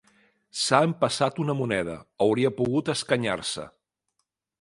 S'ha 0.59 0.77
empassat 0.85 1.37
una 1.43 1.55
moneda: 1.59 1.97
hauria 2.27 2.53
pogut 2.61 2.89
escanyar-se. 2.95 3.67